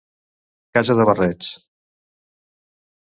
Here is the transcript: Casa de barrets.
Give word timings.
Casa 0.77 0.95
de 1.01 1.05
barrets. 1.11 1.51